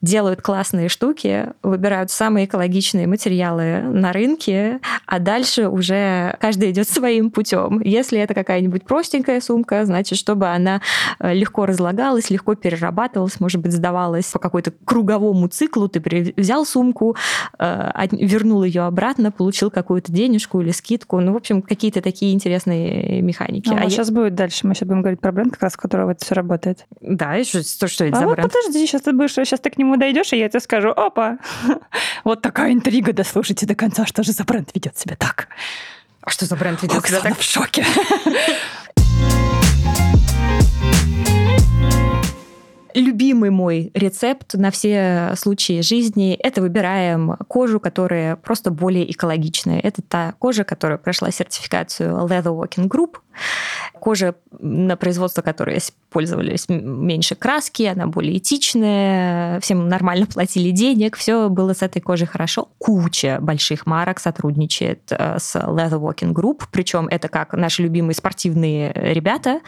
[0.00, 7.30] Делают классные штуки, выбирают самые экологичные материалы на рынке, а дальше уже каждый идет своим
[7.30, 7.80] путем.
[7.80, 10.80] Если это какая-нибудь простенькая сумка, значит, чтобы она
[11.20, 15.88] э, легко разлагалась, легко перерабатывалась, может быть, сдавалась по какой-то круговому циклу.
[15.88, 17.16] Ты взял сумку,
[17.58, 21.20] э, вернул ее обратно, получил какую-то денежку или скидку.
[21.20, 23.68] Ну, в общем, какие-то такие интересные механики.
[23.68, 24.14] Ну, а, а сейчас я...
[24.14, 24.66] будет дальше.
[24.66, 26.86] Мы сейчас будем говорить про бренд, как раз, у которого это все работает.
[27.00, 28.52] Да, и что, что, что это а за вот бренд?
[28.52, 31.38] подожди, сейчас ты будешь, сейчас ты к нему дойдешь, и я тебе скажу, опа,
[32.24, 35.48] вот такая интрига, дослушайте до конца, что же за бренд ведет себя так.
[36.22, 37.38] А что за бренд ведет себя так?
[37.38, 37.84] в шоке.
[42.94, 49.80] любимый мой рецепт на все случаи жизни– это выбираем кожу, которая просто более экологичная.
[49.80, 53.16] Это та кожа, которая прошла сертификацию Leather Working Group.
[53.94, 61.48] Кожа, на производство которой использовались меньше краски, она более этичная, всем нормально платили денег, все
[61.48, 62.68] было с этой кожей хорошо.
[62.78, 68.92] Куча больших марок сотрудничает э, с Leather Working Group, причем это как наши любимые спортивные
[68.94, 69.60] ребята,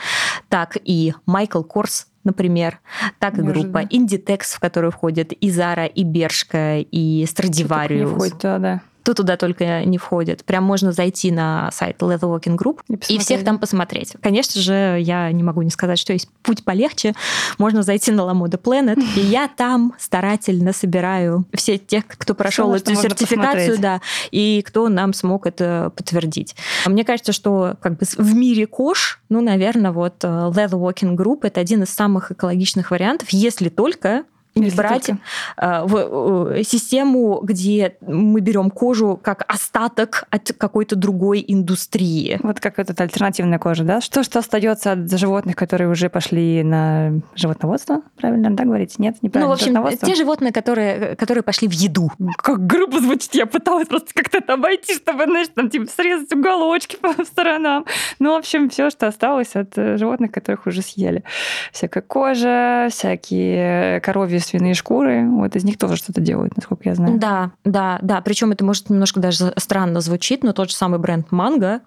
[0.49, 2.81] так и Майкл Корс например,
[3.19, 8.15] так и группа Inditex, в которую входят и Zara, и Бершка, и Stradivarius.
[8.15, 10.47] Входит, да, да кто туда только не входит.
[10.47, 14.15] Прям можно зайти на сайт Leather Walking Group и, и всех там посмотреть.
[14.23, 17.13] Конечно же, я не могу не сказать, что есть путь полегче.
[17.59, 22.95] Можно зайти на Lamoda Planet, и я там старательно собираю все тех, кто прошел эту
[22.95, 26.57] сертификацию, да, и кто нам смог это подтвердить.
[26.87, 31.41] Мне кажется, что как бы в мире кож, ну, наверное, вот э, Leather Walking Group
[31.43, 35.11] это один из самых экологичных вариантов, если только не брать.
[35.57, 42.39] А, в э, систему, где мы берем кожу как остаток от какой-то другой индустрии.
[42.43, 44.01] Вот как эта альтернативная кожа, да?
[44.01, 48.03] Что, что остается от животных, которые уже пошли на животноводство?
[48.17, 48.99] Правильно, да, говорить?
[48.99, 49.49] Нет, неправильно.
[49.49, 52.11] Ну, в общем, те животные, которые, которые пошли в еду.
[52.37, 53.35] Как грубо звучит.
[53.35, 57.85] Я пыталась просто как-то это обойти, чтобы, знаешь, там, типа, срезать уголочки по сторонам.
[58.19, 61.25] Ну, в общем, все, что осталось от э, животных, которых уже съели.
[61.73, 67.19] Всякая кожа, всякие коровьи свиные шкуры, вот из них тоже что-то делают, насколько я знаю.
[67.19, 68.21] Да, да, да.
[68.21, 71.81] Причем это может немножко даже странно звучит, но тот же самый бренд Манго,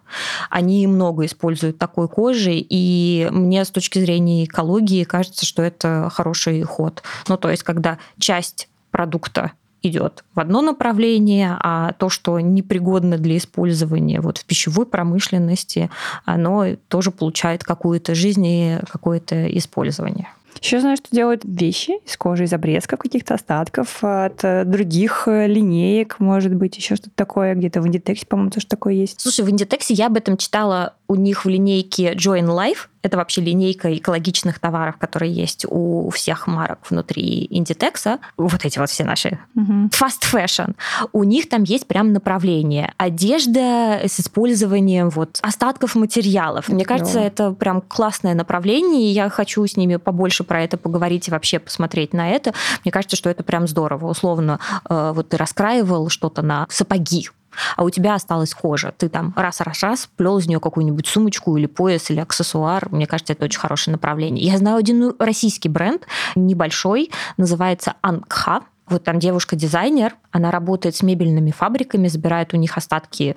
[0.49, 6.61] они много используют такой кожи, и мне с точки зрения экологии кажется, что это хороший
[6.63, 7.03] ход.
[7.27, 9.51] Ну, то есть, когда часть продукта
[9.83, 15.89] идет в одно направление, а то, что непригодно для использования вот в пищевой промышленности,
[16.25, 20.29] оно тоже получает какую-то жизнь и какое-то использование.
[20.61, 25.47] Еще знаю, что делают вещи из кожи, из обрезков каких-то остатков от э, других э,
[25.47, 27.55] линеек, может быть, еще что-то такое.
[27.55, 29.19] Где-то в Inditex, по-моему, тоже такое есть.
[29.19, 32.87] Слушай, в Inditex я об этом читала у них в линейке Join Life.
[33.07, 38.19] Это вообще линейка экологичных товаров, которые есть у всех марок внутри Inditex.
[38.35, 39.39] Вот эти вот все наши.
[39.55, 40.75] Fast fashion.
[41.13, 42.93] У них там есть прям направление.
[42.97, 46.67] Одежда с использованием вот остатков материалов.
[46.67, 51.29] Мне кажется, это прям классное направление, и я хочу с ними побольше про это поговорить
[51.29, 52.53] и вообще посмотреть на это.
[52.83, 54.09] Мне кажется, что это прям здорово.
[54.09, 57.29] Условно, э, вот ты раскраивал что-то на сапоги,
[57.75, 58.93] а у тебя осталась кожа.
[58.97, 62.87] Ты там раз-раз-раз плел из нее какую-нибудь сумочку или пояс, или аксессуар.
[62.91, 64.45] Мне кажется, это очень хорошее направление.
[64.45, 68.61] Я знаю один российский бренд, небольшой, называется Ангха.
[68.89, 73.35] Вот там девушка-дизайнер, она работает с мебельными фабриками, забирает у них остатки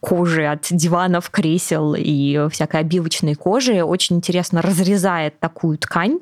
[0.00, 3.82] кожи от диванов, кресел и всякой обивочной кожи.
[3.82, 6.18] Очень интересно разрезает такую ткань.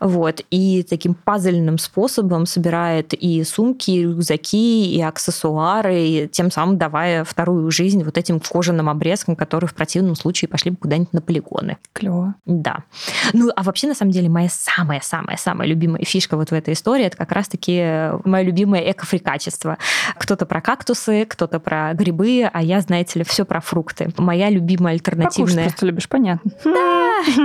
[0.00, 6.76] Вот, и таким пазельным способом собирает и сумки, и рюкзаки, и аксессуары, и тем самым
[6.76, 11.20] давая вторую жизнь вот этим кожаным обрезкам, которые в противном случае пошли бы куда-нибудь на
[11.20, 11.78] полигоны.
[11.92, 12.34] Клево.
[12.46, 12.84] Да.
[13.32, 17.16] Ну, а вообще, на самом деле, моя самая-самая-самая любимая фишка вот в этой истории, это
[17.16, 19.78] как раз-таки мое любимое экофрикачество.
[20.16, 24.10] Кто-то про кактусы, кто-то про грибы, а я, знаете ли, все про фрукты.
[24.16, 25.64] Моя любимая Покушать альтернативная...
[25.64, 26.50] просто любишь, понятно.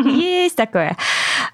[0.10, 0.98] Есть такое.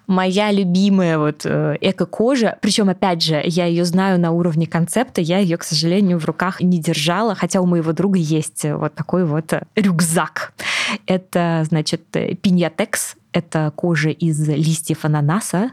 [0.07, 5.39] Моя любимая вот э, эко-кожа, причем, опять же, я ее знаю на уровне концепта, я
[5.39, 9.53] ее, к сожалению, в руках не держала, хотя у моего друга есть вот такой вот
[9.75, 10.53] рюкзак.
[11.05, 15.71] Это, значит, э, пиньятекс, это кожа из листьев ананаса.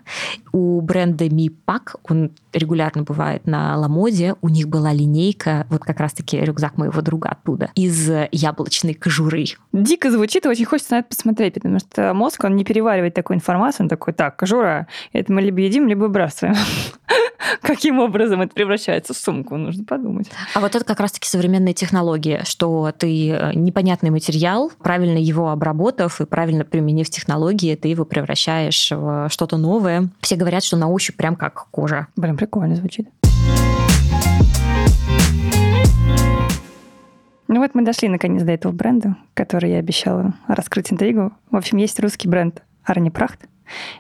[0.53, 6.01] У бренда Mi Pack, он регулярно бывает на Ламоде, у них была линейка, вот как
[6.01, 9.44] раз-таки рюкзак моего друга оттуда, из яблочной кожуры.
[9.73, 13.37] Дико звучит, и очень хочется на это посмотреть, потому что мозг, он не переваривает такую
[13.37, 16.57] информацию, он такой, так, кожура, это мы либо едим, либо выбрасываем.
[17.62, 20.31] Каким образом это превращается в сумку, нужно подумать.
[20.55, 26.21] А вот это как раз-таки современные технологии, что ты э, непонятный материал, правильно его обработав
[26.21, 27.09] и правильно применив
[27.49, 30.11] технологии, ты его превращаешь в что-то новое.
[30.21, 32.09] Все говорят, что на ощупь прям как кожа.
[32.17, 33.09] Блин, прикольно звучит.
[37.51, 41.33] Ну вот мы дошли наконец до этого бренда, который я обещала раскрыть интригу.
[41.51, 43.41] В общем, есть русский бренд Арни Прахт,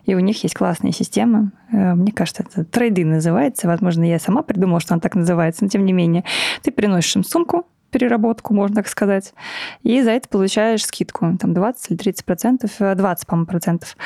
[0.04, 1.52] и у них есть классная система.
[1.72, 3.66] Э, Мне кажется, это трейды называется.
[3.66, 6.24] Возможно, я сама придумала, что она так называется, но тем не менее.
[6.62, 9.34] Ты приносишь им сумку, переработку, можно так сказать,
[9.82, 13.96] и за это получаешь скидку, там 20 или 30 процентов, э, 20, по-моему, процентов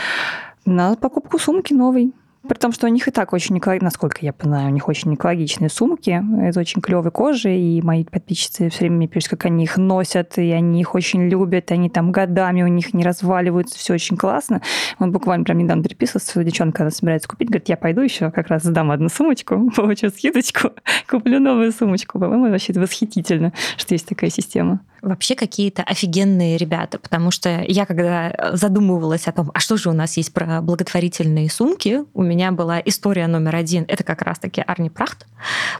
[0.64, 2.12] на покупку сумки новой.
[2.48, 5.70] При том, что у них и так очень насколько я понимаю, у них очень экологичные
[5.70, 6.10] сумки
[6.48, 10.38] из очень клевой кожи, и мои подписчицы все время мне пишут, как они их носят,
[10.38, 14.60] и они их очень любят, они там годами у них не разваливаются, все очень классно.
[14.98, 18.48] Вот буквально прям недавно переписывалась, что девчонка она собирается купить, говорит, я пойду еще как
[18.48, 20.70] раз сдам одну сумочку, получу скидочку,
[21.08, 22.18] куплю новую сумочку.
[22.18, 24.80] По-моему, вообще это восхитительно, что есть такая система.
[25.00, 29.92] Вообще какие-то офигенные ребята, потому что я когда задумывалась о том, а что же у
[29.92, 34.88] нас есть про благотворительные сумки, у меня была история номер один, это как раз-таки Арни
[34.88, 35.26] Прахт,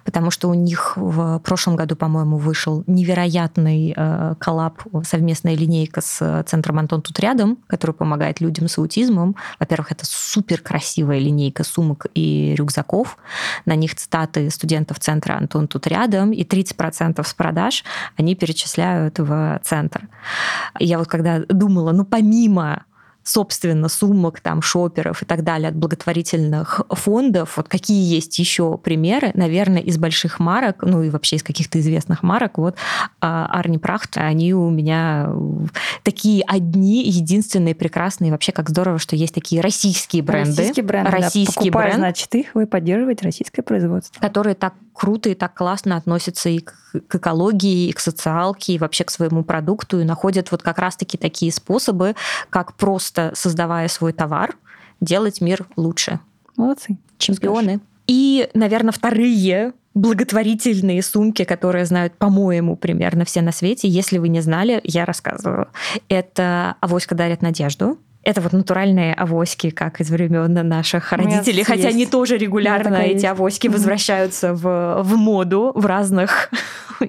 [0.05, 6.45] потому что у них в прошлом году, по-моему, вышел невероятный э, коллаб, совместная линейка с
[6.47, 9.35] центром Антон тут рядом, который помогает людям с аутизмом.
[9.59, 13.17] Во-первых, это супер красивая линейка сумок и рюкзаков.
[13.65, 17.85] На них цитаты студентов центра Антон тут рядом, и 30% с продаж
[18.19, 20.09] они перечисляют в центр.
[20.79, 22.85] И я вот когда думала, ну помимо
[23.25, 27.57] собственно, сумок, там, шоперов и так далее от благотворительных фондов.
[27.57, 29.31] Вот какие есть еще примеры?
[29.35, 32.77] Наверное, из больших марок, ну и вообще из каких-то известных марок, вот
[33.21, 35.33] а, Арни Прахт, они у меня
[36.03, 38.33] такие одни, единственные, прекрасные.
[38.33, 40.51] Вообще, как здорово, что есть такие российские бренды.
[40.51, 41.61] Российский бренд, Российский да.
[41.61, 41.99] Покупая, бренд.
[41.99, 44.21] значит, их вы поддерживаете российское производство.
[44.21, 46.75] которые так круто и так классно относятся и к,
[47.09, 51.17] к экологии, и к социалке, и вообще к своему продукту, и находят вот как раз-таки
[51.17, 52.15] такие способы,
[52.51, 54.57] как просто создавая свой товар,
[55.01, 56.21] делать мир лучше.
[56.57, 56.97] Молодцы.
[57.19, 57.81] Чемпионы.
[58.07, 63.89] И, наверное, вторые благотворительные сумки, которые знают, по-моему, примерно все на свете.
[63.89, 65.69] Если вы не знали, я рассказываю.
[66.09, 67.99] Это «Авоська дарит надежду».
[68.25, 71.95] Это вот натуральные авоськи, как из времен наших родителей, хотя есть.
[71.95, 73.25] они тоже регулярно эти есть.
[73.25, 73.75] авоськи Мгм.
[73.75, 76.49] возвращаются в, в моду в разных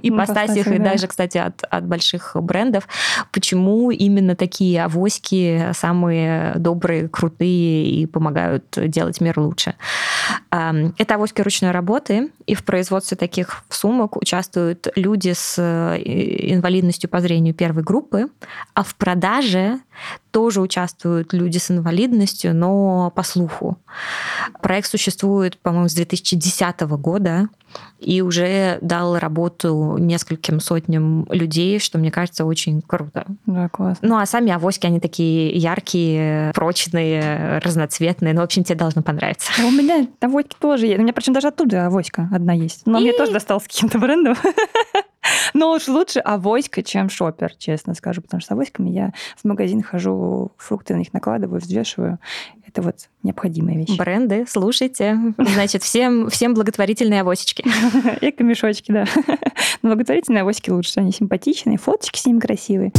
[0.02, 2.88] ипостасях, и даже, кстати, от, от больших брендов.
[3.32, 9.76] Почему именно такие авоськи самые добрые, крутые и помогают делать мир лучше?
[10.50, 15.98] Это авоськи ручной работы, и в производстве таких сумок участвуют люди с э,
[16.54, 18.28] инвалидностью по зрению первой группы,
[18.74, 19.80] а в продаже
[20.34, 23.78] тоже участвуют люди с инвалидностью, но по слуху.
[24.64, 27.50] Проект существует, по-моему, с 2010 года
[28.00, 33.26] и уже дал работу нескольким сотням людей, что, мне кажется, очень круто.
[33.46, 34.08] Да, классно.
[34.08, 38.34] Ну, а сами авоськи, они такие яркие, прочные, разноцветные.
[38.34, 39.52] Ну, в общем, тебе должно понравиться.
[39.60, 40.98] А у меня авоськи тоже есть.
[40.98, 42.82] У меня, причем даже оттуда авоська одна есть.
[42.88, 43.04] Но и...
[43.04, 44.36] мне тоже досталось каким-то брендом.
[45.54, 49.82] Но уж лучше авоська, чем шопер, честно скажу, потому что с авоськами я в магазин
[49.82, 52.20] хожу, фрукты на них накладываю, взвешиваю.
[52.68, 53.96] Это вот необходимая вещь.
[53.98, 55.20] Бренды, слушайте.
[55.38, 57.64] Значит, всем, всем благотворительные авосечки.
[58.22, 59.06] Эко-мешочки, да.
[59.82, 62.92] Но благотворительные авосики лучше, они симпатичные, фоточки с ними красивые.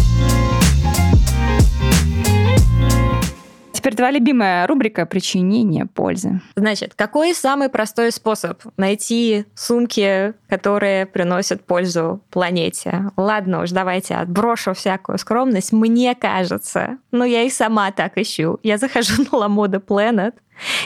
[3.85, 6.41] Теперь твоя любимая рубрика «Причинение пользы».
[6.57, 13.11] Значит, какой самый простой способ найти сумки, которые приносят пользу планете?
[13.18, 15.74] Ладно уж, давайте отброшу всякую скромность.
[15.74, 18.59] Мне кажется, ну я и сама так ищу.
[18.62, 20.32] Я захожу на Ламода Planet,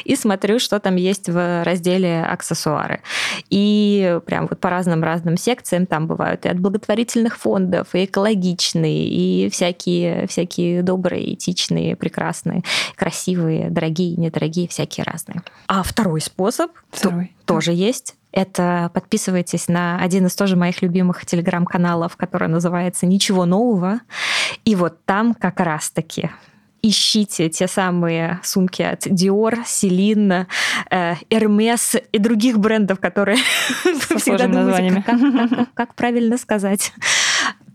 [0.05, 3.01] и смотрю, что там есть в разделе аксессуары.
[3.51, 9.51] И прям вот по разным-разным секциям там бывают и от благотворительных фондов, и экологичные, и
[9.51, 12.63] всякие, всякие добрые, этичные, прекрасные,
[12.97, 15.43] красивые, дорогие, недорогие, всякие разные.
[15.67, 17.33] А второй способ второй.
[17.45, 18.15] тоже есть.
[18.31, 24.01] Это подписывайтесь на один из тоже моих любимых телеграм-каналов, который называется «Ничего нового».
[24.65, 26.31] И вот там как раз-таки
[26.83, 30.47] ищите те самые сумки от Dior, Celine,
[30.91, 33.37] э, Hermes и других брендов, которые
[34.17, 36.93] всегда думаете, как, как, как, как правильно сказать.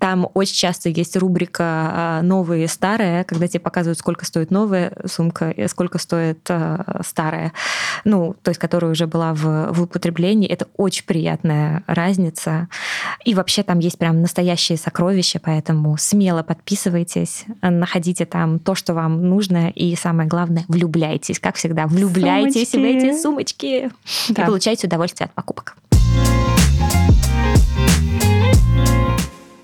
[0.03, 4.91] Там очень часто есть рубрика а, «Новые и старые», когда тебе показывают, сколько стоит новая
[5.05, 7.53] сумка и сколько стоит а, старая,
[8.03, 10.49] ну, то есть которая уже была в, в употреблении.
[10.49, 12.67] Это очень приятная разница.
[13.24, 19.30] И вообще там есть прям настоящие сокровища, поэтому смело подписывайтесь, находите там то, что вам
[19.30, 22.99] нужно, и самое главное, влюбляйтесь, как всегда, влюбляйтесь сумочки.
[22.99, 23.91] в эти сумочки
[24.28, 24.43] да.
[24.43, 25.78] и получайте удовольствие от покупок.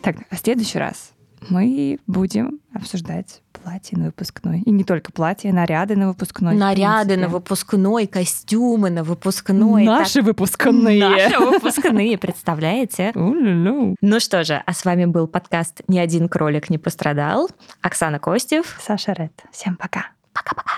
[0.02, 1.12] Так, а в следующий раз
[1.50, 4.62] мы будем обсуждать платье на выпускной.
[4.62, 6.56] И не только платье, наряды на выпускной.
[6.56, 9.84] Наряды на выпускной, костюмы на выпускной.
[9.84, 10.26] Наши так...
[10.26, 11.00] выпускные.
[11.00, 13.12] Наши выпускные, представляете?
[13.14, 17.50] Ну что же, а с вами был подкаст «Ни один кролик не пострадал».
[17.82, 18.78] Оксана Костев.
[18.82, 19.34] Саша Ред.
[19.52, 20.08] Всем пока.
[20.34, 20.72] Пока-пока.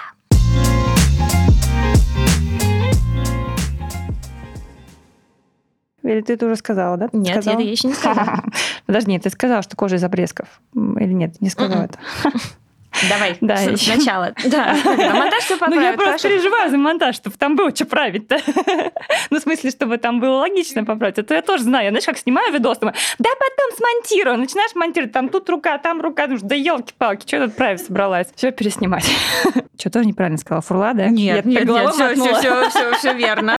[6.04, 7.10] Или ты это уже сказала, да?
[7.14, 7.60] Нет, сказала?
[7.60, 8.43] я еще не сказала.
[8.86, 10.47] Подожди, ты сказала, что кожа из обрезков.
[10.76, 11.99] Или нет, не сказала это.
[13.10, 14.34] Давай, да, сначала.
[14.45, 15.76] Да, монтаж все поправит.
[15.76, 18.38] Ну, я просто переживаю за монтаж, чтобы там было что править-то.
[19.30, 21.18] ну, в смысле, чтобы там было логично поправить.
[21.18, 21.86] А то я тоже знаю.
[21.86, 24.38] Я, знаешь, как снимаю видос, думаю, да потом смонтирую.
[24.38, 26.28] Начинаешь монтировать, там тут рука, там рука.
[26.28, 28.28] Думаешь, да елки-палки, что тут править собралась?
[28.36, 29.10] Все переснимать.
[29.80, 30.62] что, тоже неправильно сказала?
[30.62, 31.08] Фурла, да?
[31.08, 33.49] Нет, нет, нет, все, все, все, все верно.